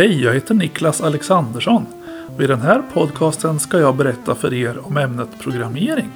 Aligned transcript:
Hej, 0.00 0.22
jag 0.22 0.34
heter 0.34 0.54
Niklas 0.54 1.00
Alexandersson 1.00 1.86
och 2.36 2.42
i 2.42 2.46
den 2.46 2.60
här 2.60 2.82
podcasten 2.92 3.60
ska 3.60 3.78
jag 3.78 3.96
berätta 3.96 4.34
för 4.34 4.54
er 4.54 4.86
om 4.86 4.96
ämnet 4.96 5.28
programmering. 5.40 6.10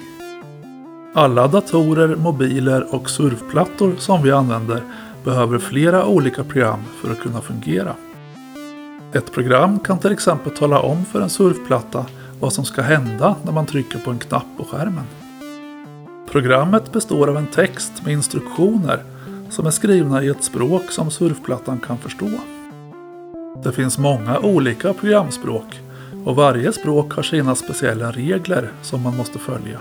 Alla 1.14 1.48
datorer, 1.48 2.16
mobiler 2.16 2.94
och 2.94 3.10
surfplattor 3.10 3.94
som 3.98 4.22
vi 4.22 4.30
använder 4.30 4.82
behöver 5.24 5.58
flera 5.58 6.06
olika 6.06 6.44
program 6.44 6.80
för 7.00 7.12
att 7.12 7.20
kunna 7.20 7.41
fungera. 7.41 7.94
Ett 9.12 9.32
program 9.32 9.78
kan 9.78 9.98
till 9.98 10.12
exempel 10.12 10.52
tala 10.52 10.80
om 10.80 11.05
för 11.05 11.20
en 11.20 11.30
surfplatta 11.30 12.06
vad 12.41 12.52
som 12.52 12.64
ska 12.64 12.82
hända 12.82 13.36
när 13.42 13.52
man 13.52 13.66
trycker 13.66 13.98
på 13.98 14.10
en 14.10 14.19
knapp 14.19 14.46
på 14.56 14.64
skärmen. 14.64 15.05
Programmet 16.30 16.92
består 16.92 17.28
av 17.28 17.36
en 17.36 17.46
text 17.46 17.92
med 18.05 18.12
instruktioner 18.12 19.02
som 19.50 19.66
är 19.66 19.70
skrivna 19.70 20.22
i 20.22 20.28
ett 20.28 20.44
språk 20.44 20.91
som 20.91 21.10
surfplattan 21.10 21.80
kan 21.80 21.98
förstå. 21.98 22.30
Det 23.64 23.73
finns 23.73 23.98
många 23.98 24.38
olika 24.38 24.92
programspråk 24.92 25.80
och 26.24 26.36
varje 26.36 26.72
språk 26.72 27.12
har 27.12 27.22
sina 27.22 27.55
speciella 27.55 28.10
regler 28.10 28.68
som 28.82 29.02
man 29.02 29.16
måste 29.16 29.38
följa. 29.38 29.80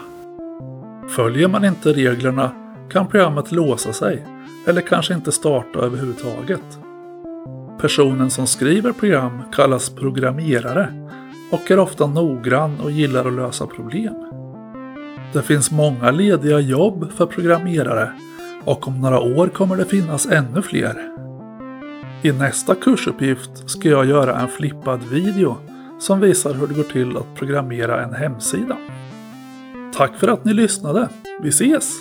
Följer 1.09 1.47
man 1.47 1.65
inte 1.65 1.93
reglerna 1.93 2.51
kan 2.91 3.07
programmet 3.07 3.51
låsa 3.51 3.93
sig 3.93 4.25
eller 4.67 4.81
kanske 4.81 5.13
inte 5.13 5.31
starta 5.31 5.79
överhuvudtaget. 5.79 6.79
Personen 7.81 8.29
som 8.29 8.47
skriver 8.47 8.91
program 8.91 9.41
kallas 9.51 9.89
programmerare 9.89 10.93
och 11.51 11.71
är 11.71 11.79
ofta 11.79 12.07
noggrann 12.07 12.79
och 12.79 12.91
gillar 12.91 13.25
att 13.25 13.33
lösa 13.33 13.67
problem. 13.67 14.15
Det 15.33 15.41
finns 15.41 15.71
många 15.71 16.11
lediga 16.11 16.59
jobb 16.59 17.11
för 17.11 17.25
programmerare 17.25 18.11
och 18.63 18.87
om 18.87 19.01
några 19.01 19.19
år 19.19 19.47
kommer 19.47 19.77
det 19.77 19.85
finnas 19.85 20.25
ännu 20.25 20.61
fler. 20.61 21.13
I 22.25 22.31
nästa 22.31 22.75
kursuppgift 22.75 23.69
ska 23.69 23.89
jag 23.89 24.05
göra 24.05 24.39
en 24.39 24.47
flippad 24.47 25.03
video 25.03 25.57
som 25.99 26.19
visar 26.19 26.53
hur 26.53 26.67
det 26.67 26.73
går 26.73 26.83
till 26.83 27.17
att 27.17 27.35
programmera 27.35 28.03
en 28.03 28.13
hemsida. 28.13 28.77
Tack 29.93 30.19
för 30.19 30.27
att 30.27 30.45
ni 30.45 30.53
lyssnade. 30.53 31.09
Vi 31.41 31.49
ses! 31.49 31.93